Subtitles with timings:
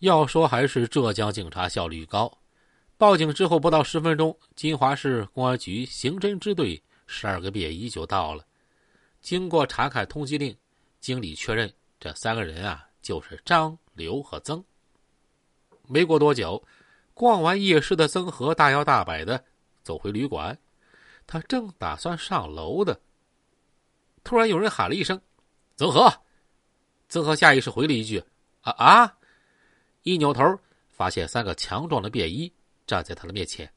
[0.00, 2.30] 要说还是浙江警察效率高。
[2.96, 8.44] 报警之后不到十分钟，金华市公安局刑侦支队十二个便衣就到了。
[9.20, 10.56] 经过查看通缉令，
[11.00, 14.62] 经理确认这三个人啊就是张、刘和曾。
[15.86, 16.62] 没过多久，
[17.12, 19.42] 逛完夜市的曾和大摇大摆的
[19.82, 20.58] 走回旅馆，
[21.26, 22.98] 他正打算上楼的，
[24.24, 25.20] 突然有人喊了一声
[25.76, 26.10] ：“曾和！”
[27.08, 28.22] 曾和下意识回了一句
[28.62, 29.16] ：“啊啊！”
[30.02, 30.58] 一扭头，
[30.90, 32.52] 发现三个强壮的便衣。
[32.86, 33.72] 站在他的面前，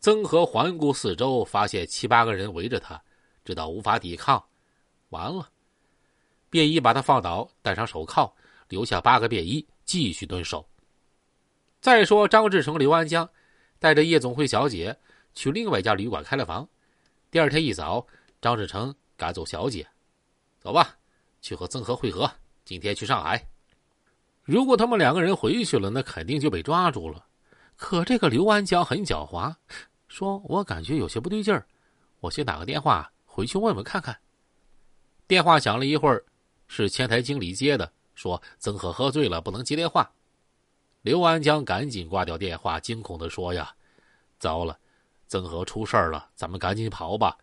[0.00, 2.98] 曾和环顾四周，发现七八个人围着他，
[3.44, 4.42] 知道无法抵抗，
[5.10, 5.50] 完了。
[6.48, 8.34] 便衣把他放倒，戴上手铐，
[8.68, 10.66] 留下八个便衣继续蹲守。
[11.82, 13.28] 再说张志成、刘安江
[13.78, 14.96] 带着夜总会小姐
[15.34, 16.66] 去另外一家旅馆开了房。
[17.30, 18.06] 第二天一早，
[18.40, 19.86] 张志成赶走小姐，
[20.58, 20.96] 走吧，
[21.42, 22.30] 去和曾和会合。
[22.64, 23.46] 今天去上海。
[24.46, 27.26] 如果他们两个人回去了，那肯定就被抓住了。
[27.76, 29.52] 可这个刘安江很狡猾，
[30.06, 31.66] 说我感觉有些不对劲儿，
[32.20, 34.16] 我先打个电话回去问问看看。
[35.26, 36.24] 电话响了一会儿，
[36.68, 40.08] 是前台经理接的，说曾和喝醉了不能接电话。
[41.02, 43.74] 刘安江赶紧挂掉电话，惊恐的说：“呀，
[44.38, 44.78] 糟了，
[45.26, 47.36] 曾和出事儿了，咱们赶紧跑吧。”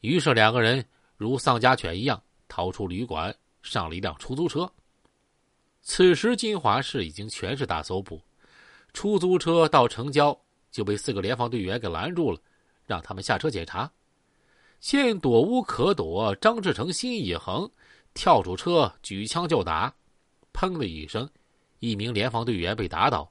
[0.00, 4.70] 于是两个人如丧家犬一样逃出旅馆，上了一辆出租车。
[5.84, 8.20] 此时金华市已经全是大搜捕。
[8.94, 10.36] 出租车到城郊
[10.70, 12.38] 就被四个联防队员给拦住了，
[12.86, 13.90] 让他们下车检查。
[14.80, 17.70] 见躲无可躲，张志成心一横，
[18.14, 19.94] 跳出车举枪就打。
[20.52, 21.28] 砰的一声，
[21.80, 23.30] 一名联防队员被打倒。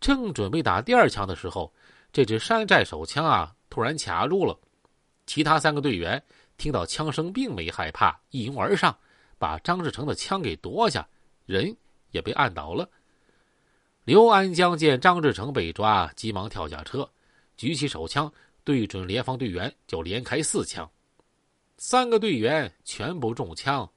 [0.00, 1.72] 正准备打第二枪的时候，
[2.12, 4.58] 这支山寨手枪啊突然卡住了。
[5.26, 6.22] 其他三个队员
[6.56, 8.96] 听到枪声，并没害怕，一拥而上，
[9.38, 11.06] 把张志成的枪给夺下，
[11.46, 11.76] 人
[12.10, 12.88] 也被按倒了。
[14.04, 17.08] 刘安江见张志成被抓，急忙跳下车，
[17.56, 18.30] 举起手枪
[18.62, 20.90] 对准联防队员就连开四枪，
[21.78, 23.90] 三个队员全部中枪，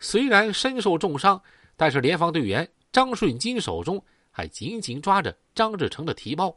[0.00, 1.40] 虽然身受重伤，
[1.76, 6.56] 但是联防队员张顺金手中还紧紧抓着张志成的提包。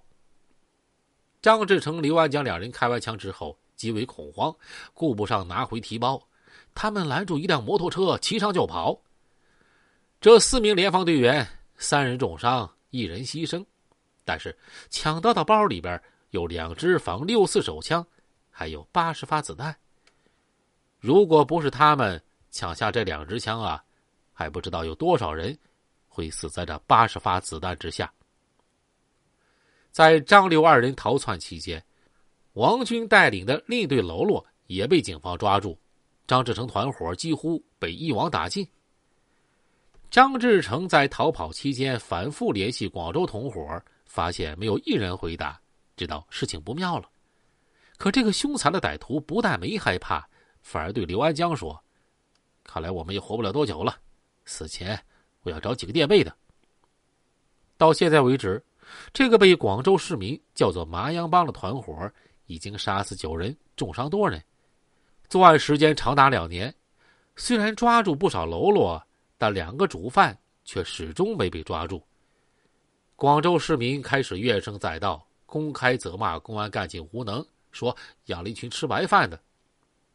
[1.42, 4.56] 张志成、刘安江两人开完枪之后极为恐慌，
[4.96, 6.28] 顾不上拿回提包，
[6.74, 9.00] 他们拦住一辆摩托车，骑上就跑。
[10.26, 11.48] 这四名联防队员
[11.78, 12.68] 三人重伤。
[12.90, 13.64] 一人牺牲，
[14.24, 14.58] 但是
[14.90, 18.04] 抢到的包里边有两支仿六四手枪，
[18.50, 19.78] 还有八十发子弹。
[21.00, 22.20] 如果不是他们
[22.50, 23.84] 抢下这两支枪啊，
[24.34, 25.56] 还不知道有多少人
[26.08, 28.12] 会死在这八十发子弹之下。
[29.92, 31.86] 在张刘二人逃窜期间，
[32.54, 35.78] 王军带领的另一队喽啰也被警方抓住，
[36.26, 38.68] 张志成团伙几乎被一网打尽。
[40.16, 45.60] 张志成在逃跑期间反复联系广州同伙，发现没有一人回答，
[45.98, 47.10] 知道事情不妙了。
[47.98, 50.26] 可这个凶残的歹徒不但没害怕，
[50.62, 51.78] 反而对刘安江说
[52.64, 53.98] ：“看来我们也活不了多久了，
[54.46, 54.98] 死前
[55.44, 56.34] 我要找几个垫背的。”
[57.76, 58.64] 到现在为止，
[59.12, 62.10] 这个被广州市民叫做“麻阳帮”的团伙
[62.46, 64.42] 已经杀死九人，重伤多人，
[65.28, 66.74] 作案时间长达两年。
[67.36, 69.06] 虽然抓住不少喽啰。
[69.38, 72.02] 但两个主犯却始终没被抓住。
[73.16, 77.96] 广州市民开始怨声载道，公开责骂公安干警无能，说
[78.26, 79.40] 养了一群吃白饭的。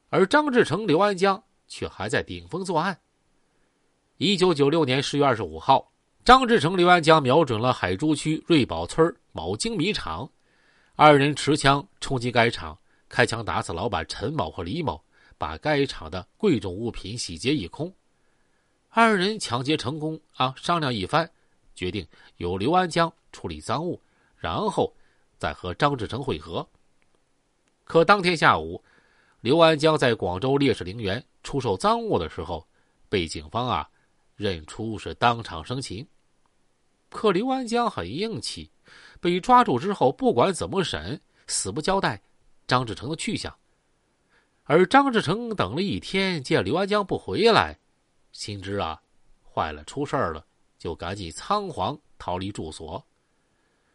[0.09, 2.99] 而张志成、刘安江却还在顶风作案。
[4.19, 5.91] 一九九六年十月二十五号，
[6.25, 10.31] 张志成、刘安江瞄准了海珠区瑞宝村某精米厂，
[10.95, 12.77] 二人持枪冲击该厂，
[13.09, 15.03] 开枪打死老板陈某和李某，
[15.39, 17.91] 把该厂的贵重物品洗劫一空。
[18.93, 20.53] 二人抢劫成功啊！
[20.57, 21.31] 商量一番，
[21.77, 22.05] 决定
[22.39, 24.01] 由刘安江处理赃物，
[24.37, 24.93] 然后
[25.39, 26.67] 再和张志成会合。
[27.85, 28.83] 可当天下午，
[29.43, 32.67] 刘安江在广州烈士陵园出售赃物的时候，
[33.09, 33.89] 被警方啊
[34.35, 36.05] 认出是当场生擒。
[37.11, 38.69] 可刘安江很硬气，
[39.21, 42.21] 被抓住之后，不管怎么审，死不交代
[42.67, 43.57] 张志成的去向。
[44.65, 47.79] 而张志成等了一天，见刘安江不回来。
[48.33, 49.01] 心知啊，
[49.43, 50.45] 坏了，出事儿了，
[50.79, 53.05] 就赶紧仓皇逃离住所。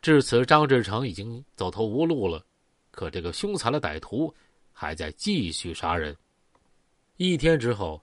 [0.01, 2.45] 至此，张志成已经走投无路了。
[2.91, 4.33] 可这个凶残的歹徒
[4.71, 6.15] 还在继续杀人。
[7.17, 8.01] 一天之后，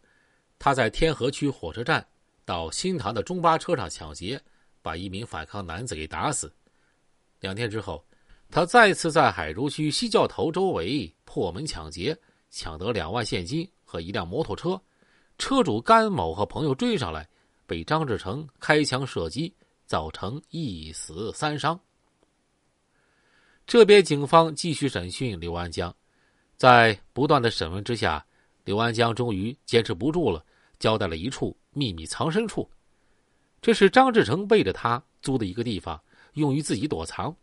[0.59, 2.07] 他在天河区火车站
[2.45, 4.41] 到新塘的中巴车上抢劫，
[4.83, 6.53] 把一名反抗男子给打死。
[7.41, 8.05] 两天之后，
[8.51, 12.17] 他再次在海珠区西教头周围破门抢劫，
[12.51, 14.81] 抢得两万现金和一辆摩托车。
[15.43, 17.29] 车主甘某和朋友追上来，
[17.67, 19.53] 被张志成开枪射击，
[19.87, 21.79] 造成一死三伤。
[23.67, 25.93] 这边警方继续审讯刘安江，
[26.57, 28.25] 在不断的审问之下，
[28.63, 30.45] 刘安江终于坚持不住了，
[30.79, 32.71] 交代了一处秘密藏身处。
[33.61, 36.01] 这是张志成背着他租的一个地方，
[36.35, 37.35] 用于自己躲藏。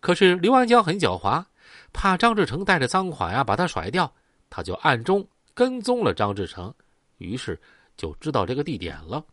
[0.00, 1.44] 可是刘安江很狡猾，
[1.92, 4.12] 怕张志成带着赃款呀把他甩掉，
[4.50, 5.24] 他就暗中
[5.54, 6.74] 跟踪了张志成，
[7.18, 7.60] 于是
[7.96, 9.24] 就知道这个地点了。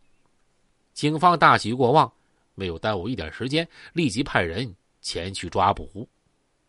[0.92, 2.12] 警方大喜过望，
[2.54, 6.08] 没有耽误一点时间，立即派人前去抓捕。